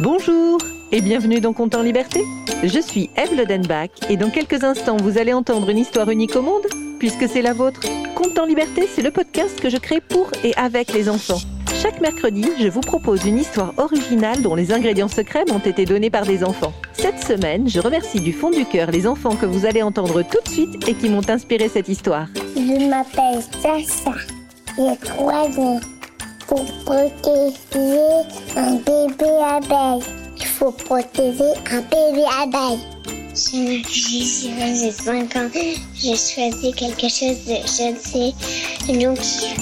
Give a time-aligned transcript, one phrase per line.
[0.00, 0.58] Bonjour
[0.92, 2.20] et bienvenue dans Compte en Liberté.
[2.62, 6.42] Je suis Eve Lodenbach et dans quelques instants vous allez entendre une histoire unique au
[6.42, 6.62] monde
[7.00, 7.80] puisque c'est la vôtre.
[8.14, 11.40] Compte en Liberté, c'est le podcast que je crée pour et avec les enfants.
[11.82, 16.10] Chaque mercredi, je vous propose une histoire originale dont les ingrédients secrets m'ont été donnés
[16.10, 16.72] par des enfants.
[16.92, 20.38] Cette semaine, je remercie du fond du cœur les enfants que vous allez entendre tout
[20.44, 22.28] de suite et qui m'ont inspiré cette histoire.
[22.54, 24.16] Je m'appelle Sacha.
[24.76, 25.80] J'ai trois ans.
[26.48, 28.24] Pour protéger
[28.56, 30.02] un bébé abeille,
[30.38, 32.80] il faut protéger un bébé abeille.
[33.34, 35.50] Je m'appelle j'ai 5 ans.
[35.94, 39.56] J'ai choisi quelque chose de, je ne sais, jonquille.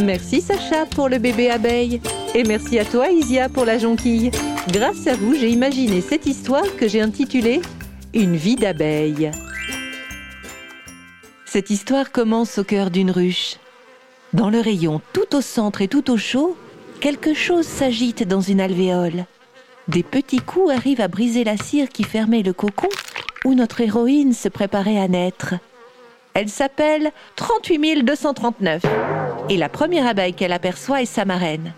[0.00, 2.00] Merci Sacha pour le bébé abeille.
[2.34, 4.30] Et merci à toi Isia pour la jonquille.
[4.68, 7.60] Grâce à vous, j'ai imaginé cette histoire que j'ai intitulée
[8.14, 9.32] Une vie d'abeille.
[11.44, 13.56] Cette histoire commence au cœur d'une ruche.
[14.32, 16.56] Dans le rayon tout au centre et tout au chaud,
[17.00, 19.24] quelque chose s'agite dans une alvéole.
[19.88, 22.88] Des petits coups arrivent à briser la cire qui fermait le cocon
[23.44, 25.54] où notre héroïne se préparait à naître.
[26.34, 28.82] Elle s'appelle 38 239
[29.48, 31.72] et la première abeille qu'elle aperçoit est sa marraine.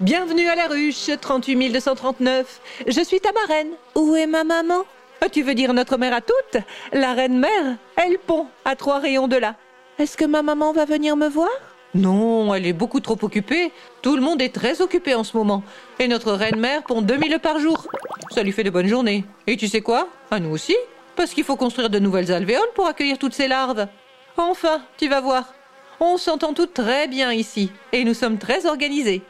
[0.00, 2.60] Bienvenue à la ruche 38 239.
[2.88, 3.68] Je suis ta marraine.
[3.94, 4.82] Où est ma maman?
[5.20, 6.60] Ah, Tu veux dire notre mère à toutes?
[6.92, 9.54] La reine mère Elle pond à trois rayons de là.
[10.00, 11.48] Est-ce que ma maman va venir me voir?
[11.94, 13.70] Non, elle est beaucoup trop occupée.
[14.00, 15.62] Tout le monde est très occupé en ce moment.
[15.98, 17.86] Et notre reine mère pond 2000 par jour.
[18.30, 19.24] Ça lui fait de bonnes journées.
[19.46, 20.08] Et tu sais quoi?
[20.30, 20.76] À nous aussi
[21.16, 23.86] Parce qu'il faut construire de nouvelles alvéoles pour accueillir toutes ces larves.
[24.38, 25.52] Enfin, tu vas voir.
[26.00, 27.70] On s'entend toutes très bien ici.
[27.92, 29.22] Et nous sommes très organisés.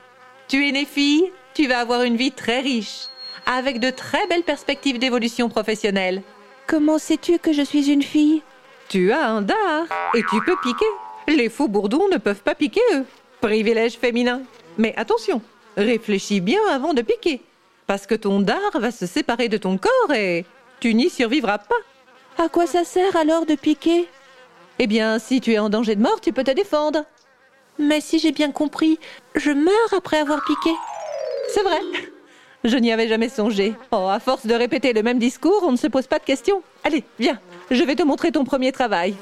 [0.46, 3.06] Tu es née fille, tu vas avoir une vie très riche,
[3.46, 6.22] avec de très belles perspectives d'évolution professionnelle.
[6.66, 8.42] Comment sais-tu que je suis une fille?
[8.88, 10.86] Tu as un dard et tu peux piquer.
[11.28, 13.04] Les faux bourdons ne peuvent pas piquer, eux.
[13.40, 14.42] Privilège féminin.
[14.78, 15.40] Mais attention,
[15.76, 17.40] réfléchis bien avant de piquer,
[17.86, 20.44] parce que ton dard va se séparer de ton corps et
[20.80, 21.74] tu n'y survivras pas.
[22.42, 24.08] À quoi ça sert alors de piquer?
[24.78, 27.04] Eh bien, si tu es en danger de mort, tu peux te défendre.
[27.78, 28.98] Mais si j'ai bien compris,
[29.34, 30.74] je meurs après avoir piqué.
[31.48, 31.80] C'est vrai.
[32.64, 33.74] Je n'y avais jamais songé.
[33.90, 36.62] Oh, à force de répéter le même discours, on ne se pose pas de questions.
[36.84, 37.38] Allez, viens,
[37.70, 39.14] je vais te montrer ton premier travail.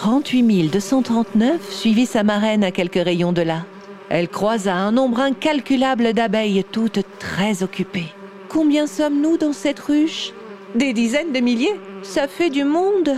[0.00, 3.64] 38 239 suivit sa marraine à quelques rayons de là.
[4.10, 8.06] Elle croisa un nombre incalculable d'abeilles, toutes très occupées.
[8.48, 10.32] Combien sommes-nous dans cette ruche?
[10.76, 11.80] Des dizaines de milliers.
[12.04, 13.16] Ça fait du monde.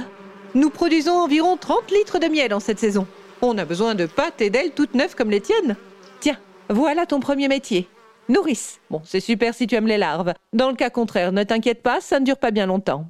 [0.55, 3.07] Nous produisons environ 30 litres de miel en cette saison.
[3.43, 5.77] On a besoin de pâtes et d'ailes toutes neuves comme les tiennes.
[6.21, 6.39] Tiens,
[6.71, 7.89] voilà ton premier métier.
[8.31, 8.81] Nourrice.
[8.91, 10.35] Bon, c'est super si tu aimes les larves.
[10.53, 13.07] Dans le cas contraire, ne t'inquiète pas, ça ne dure pas bien longtemps.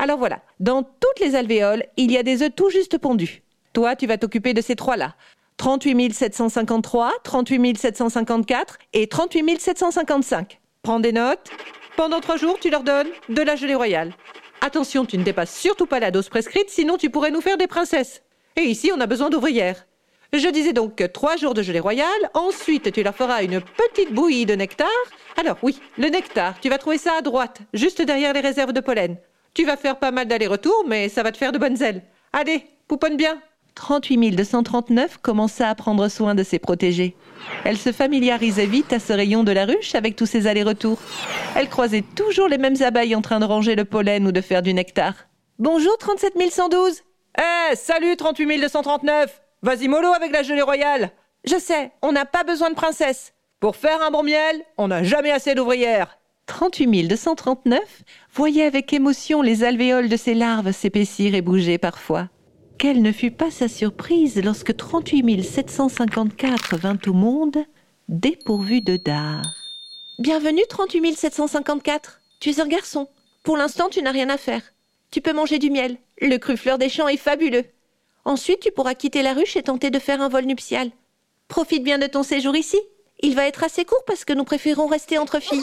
[0.00, 3.44] Alors voilà, dans toutes les alvéoles, il y a des œufs tout juste pondus.
[3.72, 5.14] Toi, tu vas t'occuper de ces trois-là.
[5.58, 10.60] 38 753, 38 754 et 38 755.
[10.82, 11.50] Prends des notes.
[11.96, 14.12] Pendant trois jours, tu leur donnes de la gelée royale.
[14.60, 17.68] Attention, tu ne dépasses surtout pas la dose prescrite, sinon tu pourrais nous faire des
[17.68, 18.22] princesses.
[18.56, 19.86] Et ici, on a besoin d'ouvrières.
[20.36, 24.46] Je disais donc trois jours de gelée royale, ensuite tu leur feras une petite bouillie
[24.46, 24.88] de nectar.
[25.36, 28.80] Alors oui, le nectar, tu vas trouver ça à droite, juste derrière les réserves de
[28.80, 29.16] pollen.
[29.54, 32.02] Tu vas faire pas mal d'allers-retours, mais ça va te faire de bonnes ailes.
[32.32, 33.40] Allez, pouponne bien
[33.76, 37.14] 38 239 commença à prendre soin de ses protégés.
[37.64, 40.98] Elle se familiarisait vite à ce rayon de la ruche avec tous ses allers-retours.
[41.54, 44.62] Elle croisait toujours les mêmes abeilles en train de ranger le pollen ou de faire
[44.62, 45.14] du nectar.
[45.60, 47.02] Bonjour 37 112
[47.38, 51.10] Eh, salut 38 239 Vas-y mollo avec la gelée royale
[51.46, 53.32] Je sais, on n'a pas besoin de princesse.
[53.60, 56.18] Pour faire un bon miel, on n'a jamais assez d'ouvrières.
[56.44, 57.80] 38 239
[58.34, 62.28] voyait avec émotion les alvéoles de ses larves s'épaissir et bouger parfois.
[62.76, 67.56] Quelle ne fut pas sa surprise lorsque 38 754 vint au monde,
[68.10, 69.46] dépourvu de dard.
[70.18, 72.20] Bienvenue 38 754.
[72.38, 73.08] Tu es un garçon.
[73.42, 74.60] Pour l'instant, tu n'as rien à faire.
[75.10, 75.96] Tu peux manger du miel.
[76.20, 77.64] Le cru fleur des champs est fabuleux.
[78.24, 80.90] Ensuite, tu pourras quitter la ruche et tenter de faire un vol nuptial.
[81.48, 82.80] Profite bien de ton séjour ici.
[83.20, 85.62] Il va être assez court parce que nous préférons rester entre filles.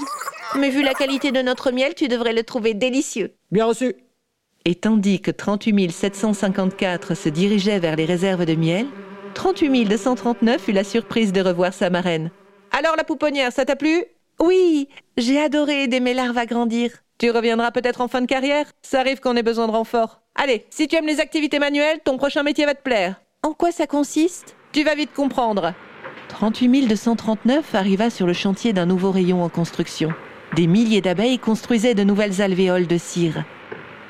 [0.58, 3.34] Mais vu la qualité de notre miel, tu devrais le trouver délicieux.
[3.52, 3.96] Bien reçu.
[4.66, 8.86] Et tandis que 38 754 se dirigeait vers les réserves de miel,
[9.34, 12.30] 38 239 eut la surprise de revoir sa marraine.
[12.72, 14.06] Alors la pouponnière, ça t'a plu?
[14.42, 16.92] Oui, j'ai adoré aider mes larves à grandir.
[17.20, 20.22] Tu reviendras peut-être en fin de carrière Ça arrive qu'on ait besoin de renfort.
[20.34, 23.22] Allez, si tu aimes les activités manuelles, ton prochain métier va te plaire.
[23.44, 24.56] En quoi ça consiste?
[24.72, 25.76] Tu vas vite comprendre.
[26.30, 30.12] 38 239 arriva sur le chantier d'un nouveau rayon en construction.
[30.56, 33.44] Des milliers d'abeilles construisaient de nouvelles alvéoles de cire.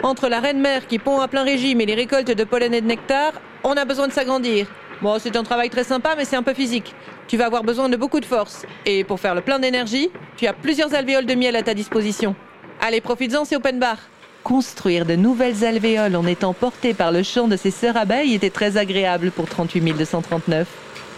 [0.02, 2.82] Entre la reine mère qui pond à plein régime et les récoltes de pollen et
[2.82, 3.34] de nectar,
[3.66, 4.68] on a besoin de s'agrandir.
[5.02, 6.94] Bon, c'est un travail très sympa, mais c'est un peu physique.
[7.28, 8.68] Tu vas avoir besoin de beaucoup de force.
[8.86, 12.36] Et pour faire le plein d'énergie, tu as plusieurs alvéoles de miel à ta disposition.
[12.80, 13.98] Allez, profites-en, c'est open bar.
[14.44, 18.52] Construire de nouvelles alvéoles en étant portée par le chant de ses sœurs abeilles était
[18.52, 20.68] très agréable pour 38 239.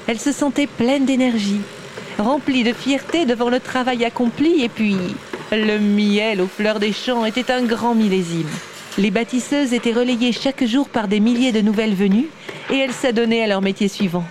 [0.07, 1.62] Elle se sentait pleine d'énergie,
[2.18, 4.97] remplie de fierté devant le travail accompli, et puis
[5.51, 8.50] le miel aux fleurs des champs était un grand millésime.
[8.97, 12.27] Les bâtisseuses étaient relayées chaque jour par des milliers de nouvelles venues,
[12.71, 14.24] et elles s'adonnaient à leur métier suivant.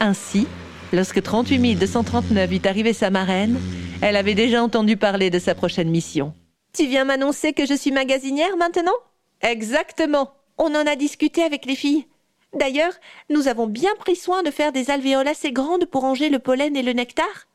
[0.00, 0.46] Ainsi,
[0.92, 3.58] lorsque 38 239 vit arriver sa marraine,
[4.02, 6.34] elle avait déjà entendu parler de sa prochaine mission.
[6.72, 8.92] Tu viens m'annoncer que je suis magasinière maintenant?
[9.40, 10.32] Exactement.
[10.58, 12.06] On en a discuté avec les filles.
[12.54, 12.92] D'ailleurs,
[13.30, 16.76] nous avons bien pris soin de faire des alvéoles assez grandes pour ranger le pollen
[16.76, 17.48] et le nectar.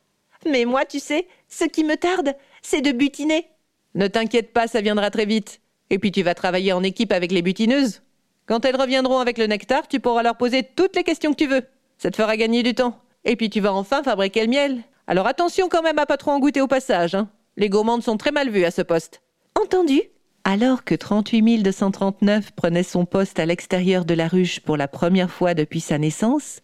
[0.46, 3.48] Mais moi, tu sais, ce qui me tarde, c'est de butiner.
[3.96, 5.62] Ne t'inquiète pas, ça viendra très vite.
[5.90, 8.02] Et puis tu vas travailler en équipe avec les butineuses.
[8.52, 11.48] Quand elles reviendront avec le nectar, tu pourras leur poser toutes les questions que tu
[11.48, 11.62] veux.
[11.98, 13.00] Ça te fera gagner du temps.
[13.24, 14.82] Et puis tu vas enfin fabriquer le miel.
[15.08, 17.16] Alors attention quand même à pas trop en goûter au passage.
[17.16, 17.30] Hein.
[17.56, 19.22] Les gourmandes sont très mal vues à ce poste.
[19.58, 20.02] Entendu.
[20.44, 25.32] Alors que 38 239 prenait son poste à l'extérieur de la ruche pour la première
[25.32, 26.60] fois depuis sa naissance,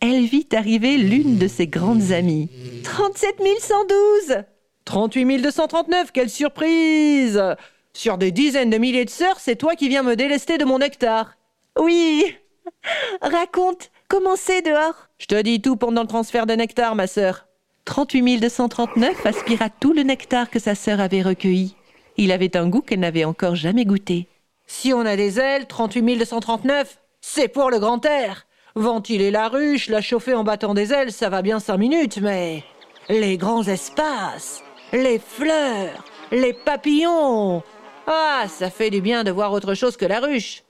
[0.00, 2.48] elle vit arriver l'une de ses grandes amies.
[2.82, 4.42] 37 112
[4.86, 7.42] 38 239, quelle surprise
[7.96, 10.80] Sur des dizaines de milliers de sœurs, c'est toi qui viens me délester de mon
[10.80, 11.32] nectar.
[11.78, 12.36] Oui
[13.22, 15.08] Raconte, comment c'est dehors?
[15.16, 17.46] Je te dis tout pendant le transfert de nectar, ma sœur.
[17.86, 21.74] 38 239 aspira tout le nectar que sa sœur avait recueilli.
[22.18, 24.28] Il avait un goût qu'elle n'avait encore jamais goûté.
[24.66, 28.46] Si on a des ailes, 38 239, c'est pour le grand air.
[28.74, 32.62] Ventiler la ruche, la chauffer en battant des ailes, ça va bien cinq minutes, mais
[33.08, 37.62] les grands espaces, les fleurs, les papillons.
[38.06, 40.62] Ah, ça fait du bien de voir autre chose que la ruche.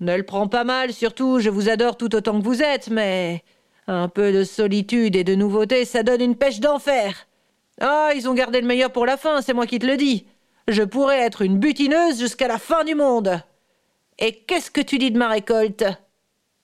[0.00, 3.44] Ne le prends pas mal, surtout, je vous adore tout autant que vous êtes, mais
[3.86, 7.26] un peu de solitude et de nouveauté, ça donne une pêche d'enfer.
[7.80, 10.26] Ah, ils ont gardé le meilleur pour la fin, c'est moi qui te le dis.
[10.68, 13.42] Je pourrais être une butineuse jusqu'à la fin du monde.
[14.18, 15.84] Et qu'est-ce que tu dis de ma récolte?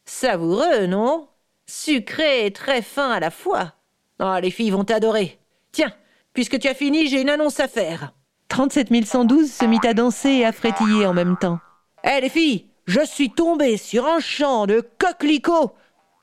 [0.06, 1.28] Savoureux, non?
[1.66, 3.74] Sucré et très fin à la fois.
[4.18, 5.38] Ah, les filles vont t'adorer.
[5.72, 5.92] Tiens,
[6.32, 8.12] puisque tu as fini, j'ai une annonce à faire.
[8.48, 11.58] 37 112 se mit à danser et à frétiller en même temps.
[12.04, 15.72] Hé, les filles, je suis tombée sur un champ de coquelicots.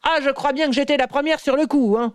[0.03, 2.13] Ah, je crois bien que j'étais la première sur le coup, hein.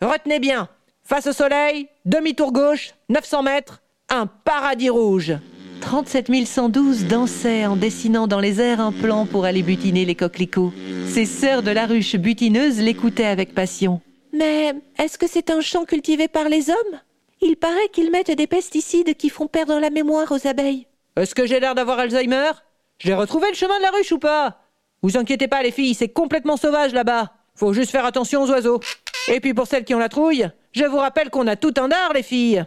[0.00, 0.68] Retenez bien.
[1.04, 5.34] Face au soleil, demi-tour gauche, 900 mètres, un paradis rouge.
[5.80, 10.72] 37 112 dansaient en dessinant dans les airs un plan pour aller butiner les coquelicots.
[11.08, 14.00] Ces sœurs de la ruche butineuse l'écoutaient avec passion.
[14.32, 17.00] Mais est-ce que c'est un champ cultivé par les hommes?
[17.40, 20.86] Il paraît qu'ils mettent des pesticides qui font perdre la mémoire aux abeilles.
[21.16, 22.50] Est-ce que j'ai l'air d'avoir Alzheimer?
[22.98, 24.58] J'ai retrouvé le chemin de la ruche ou pas?
[25.02, 27.32] Vous inquiétez pas les filles, c'est complètement sauvage là-bas.
[27.54, 28.80] Faut juste faire attention aux oiseaux.
[29.28, 31.88] Et puis pour celles qui ont la trouille, je vous rappelle qu'on a tout un
[31.88, 32.64] dard les filles.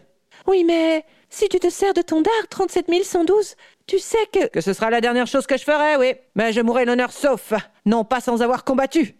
[0.48, 3.56] Oui mais si tu te sers de ton dard 37 112,
[3.88, 4.48] tu sais que...
[4.48, 6.14] Que ce sera la dernière chose que je ferai, oui.
[6.36, 7.54] Mais je mourrai l'honneur sauf,
[7.86, 9.16] non pas sans avoir combattu.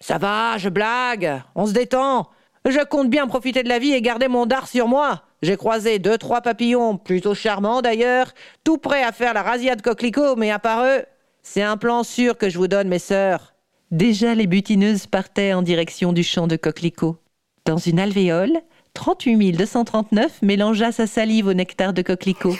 [0.00, 2.28] Ça va, je blague, on se détend.
[2.68, 5.22] Je compte bien profiter de la vie et garder mon dard sur moi.
[5.42, 8.32] J'ai croisé deux, trois papillons, plutôt charmants d'ailleurs,
[8.62, 11.02] tout prêts à faire la razzia de coquelicots, mais à part eux,
[11.42, 13.54] c'est un plan sûr que je vous donne, mes sœurs.
[13.90, 17.16] Déjà, les butineuses partaient en direction du champ de coquelicots.
[17.64, 18.60] Dans une alvéole,
[18.94, 22.54] 38 239 mélangea sa salive au nectar de coquelicot.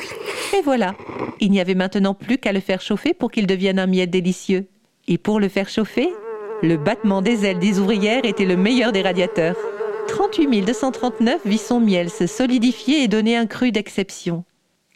[0.58, 0.94] Et voilà,
[1.40, 4.66] il n'y avait maintenant plus qu'à le faire chauffer pour qu'il devienne un miel délicieux.
[5.06, 6.08] Et pour le faire chauffer,
[6.62, 9.56] le battement des ailes des ouvrières était le meilleur des radiateurs.
[10.12, 14.44] 38 239 vit son miel se solidifier et donner un cru d'exception.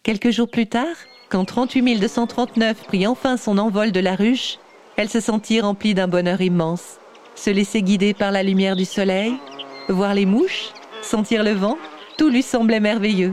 [0.03, 0.95] Quelques jours plus tard,
[1.31, 4.59] quand 38 239 prit enfin son envol de la ruche,
[4.99, 6.99] elle se sentit remplie d'un bonheur immense.
[7.35, 9.33] Se laisser guider par la lumière du soleil,
[9.89, 11.79] voir les mouches, sentir le vent,
[12.19, 13.33] tout lui semblait merveilleux.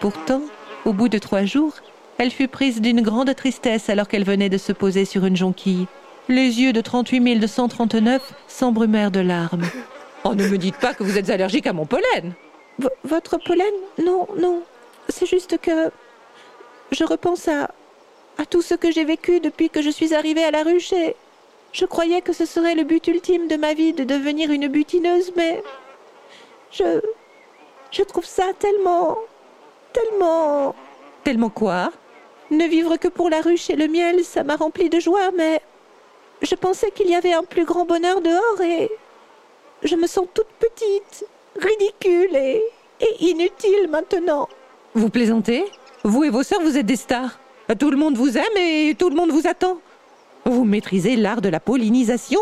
[0.00, 0.40] Pourtant,
[0.86, 1.74] au bout de trois jours,
[2.16, 5.88] elle fut prise d'une grande tristesse alors qu'elle venait de se poser sur une jonquille.
[6.30, 9.66] Les yeux de 38 239 s'embrumèrent de larmes.
[10.24, 12.34] Oh, ne me dites pas que vous êtes allergique à mon pollen.
[13.04, 14.62] votre pollen Non, non.
[15.08, 15.90] C'est juste que
[16.90, 17.70] je repense à
[18.38, 21.16] à tout ce que j'ai vécu depuis que je suis arrivée à la ruche et
[21.72, 25.32] je croyais que ce serait le but ultime de ma vie de devenir une butineuse,
[25.36, 25.62] mais
[26.70, 27.00] je
[27.90, 29.18] je trouve ça tellement
[29.92, 30.74] tellement
[31.24, 31.90] tellement quoi?
[32.50, 35.60] Ne vivre que pour la ruche et le miel, ça m'a rempli de joie, mais
[36.40, 38.90] je pensais qu'il y avait un plus grand bonheur dehors et
[39.82, 41.24] je me sens toute petite,
[41.56, 42.62] ridicule et,
[43.00, 44.48] et inutile maintenant.
[44.94, 45.64] Vous plaisantez
[46.04, 47.38] Vous et vos sœurs, vous êtes des stars.
[47.78, 49.78] Tout le monde vous aime et tout le monde vous attend.
[50.44, 52.40] Vous maîtrisez l'art de la pollinisation.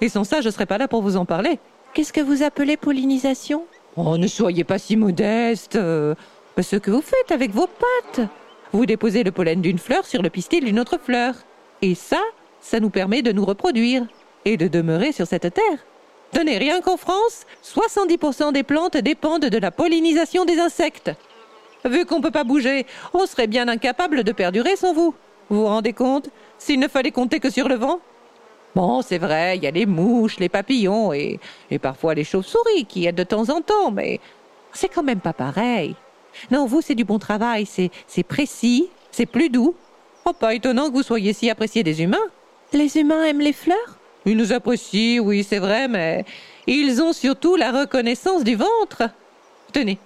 [0.00, 1.58] Et sans ça, je serais pas là pour vous en parler.
[1.92, 3.64] Qu'est-ce que vous appelez pollinisation?
[3.96, 5.76] Oh, ne soyez pas si modeste.
[5.76, 6.14] euh,
[6.60, 8.28] ce que vous faites avec vos pattes.
[8.72, 11.34] Vous déposez le pollen d'une fleur sur le pistil d'une autre fleur.
[11.80, 12.20] Et ça,
[12.60, 14.04] ça nous permet de nous reproduire
[14.44, 15.86] et de demeurer sur cette terre.
[16.34, 21.12] Tenez, rien qu'en France, 70% des plantes dépendent de la pollinisation des insectes.
[21.84, 25.14] Vu qu'on ne peut pas bouger, on serait bien incapable de perdurer sans vous.
[25.48, 26.30] Vous vous rendez compte?
[26.58, 28.00] S'il ne fallait compter que sur le vent?
[28.74, 31.38] Bon, c'est vrai, il y a les mouches, les papillons et,
[31.80, 34.18] parfois les chauves-souris qui aident de temps en temps, mais
[34.72, 35.94] c'est quand même pas pareil.
[36.50, 39.76] Non, vous, c'est du bon travail, c'est, c'est précis, c'est plus doux.
[40.24, 42.26] Oh, pas étonnant que vous soyez si apprécié des humains.
[42.72, 44.00] Les humains aiment les fleurs?
[44.26, 46.24] Ils nous apprécient, oui, c'est vrai, mais
[46.66, 49.10] ils ont surtout la reconnaissance du ventre.
[49.72, 49.98] Tenez,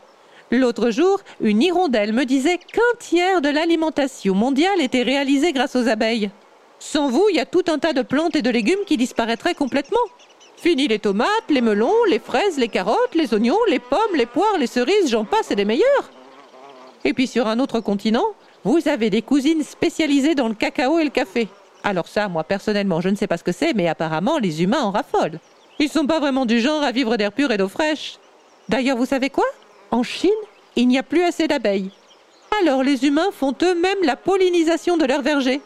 [0.50, 5.88] l'autre jour, une hirondelle me disait qu'un tiers de l'alimentation mondiale était réalisée grâce aux
[5.88, 6.30] abeilles.
[6.80, 9.54] Sans vous, il y a tout un tas de plantes et de légumes qui disparaîtraient
[9.54, 9.98] complètement.
[10.56, 14.58] Fini les tomates, les melons, les fraises, les carottes, les oignons, les pommes, les poires,
[14.58, 16.10] les cerises, j'en passe et des meilleurs.
[17.04, 18.26] Et puis sur un autre continent,
[18.64, 21.46] vous avez des cousines spécialisées dans le cacao et le café.
[21.85, 24.82] Alors ça, moi personnellement, je ne sais pas ce que c'est, mais apparemment les humains
[24.82, 25.38] en raffolent.
[25.78, 28.18] Ils sont pas vraiment du genre à vivre d'air pur et d'eau fraîche.
[28.68, 29.44] D'ailleurs, vous savez quoi?
[29.90, 30.30] En Chine,
[30.76, 31.90] il n'y a plus assez d'abeilles.
[32.61, 35.61] Alors les humains font eux-mêmes la pollinisation de leurs vergers.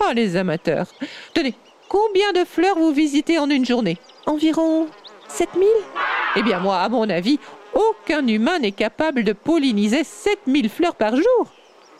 [0.00, 0.86] Oh les amateurs.
[1.34, 1.54] Tenez,
[1.88, 3.98] combien de fleurs vous visitez en une journée?
[4.26, 4.86] Environ
[5.28, 5.66] 7000
[6.36, 7.40] Eh bien moi, à mon avis,
[7.74, 11.46] aucun humain n'est capable de polliniser 7000 fleurs par jour.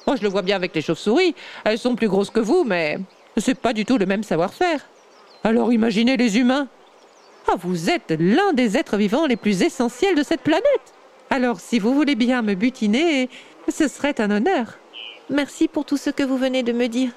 [0.06, 1.34] Moi, je le vois bien avec les chauves-souris.
[1.64, 2.98] Elles sont plus grosses que vous, mais
[3.40, 4.86] c'est pas du tout le même savoir-faire.
[5.44, 6.68] Alors imaginez les humains.
[7.50, 10.64] Ah, vous êtes l'un des êtres vivants les plus essentiels de cette planète.
[11.30, 13.28] Alors, si vous voulez bien me butiner,
[13.68, 14.78] ce serait un honneur.
[15.30, 17.10] Merci pour tout ce que vous venez de me dire.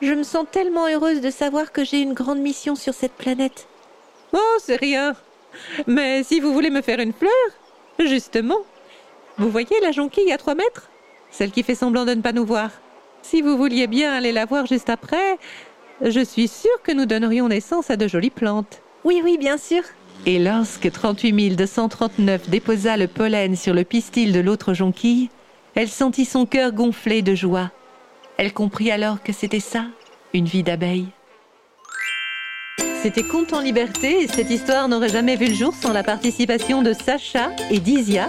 [0.00, 3.66] Je me sens tellement heureuse de savoir que j'ai une grande mission sur cette planète.
[4.32, 5.14] Oh, c'est rien.
[5.86, 7.30] Mais si vous voulez me faire une fleur,
[7.98, 8.58] justement,
[9.38, 10.90] vous voyez la jonquille à trois mètres?
[11.30, 12.70] Celle qui fait semblant de ne pas nous voir.
[13.22, 15.38] Si vous vouliez bien aller la voir juste après,
[16.00, 18.82] je suis sûre que nous donnerions naissance à de jolies plantes.
[19.04, 19.82] Oui, oui, bien sûr.
[20.26, 25.30] Et lorsque 38 239 déposa le pollen sur le pistil de l'autre jonquille,
[25.74, 27.70] elle sentit son cœur gonfler de joie.
[28.36, 29.86] Elle comprit alors que c'était ça,
[30.34, 31.08] une vie d'abeille.
[33.02, 36.82] C'était Conte en liberté et cette histoire n'aurait jamais vu le jour sans la participation
[36.82, 38.28] de Sacha et d'Isia.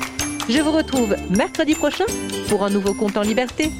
[0.49, 2.05] Je vous retrouve mercredi prochain
[2.49, 3.71] pour un nouveau Compte en Liberté.